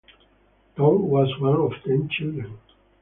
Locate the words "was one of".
1.09-1.73